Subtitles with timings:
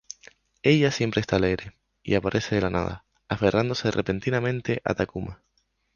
[0.63, 5.43] Ella siempre está alegre, y aparece de la nada, aferrándose repentinamente a Takuma.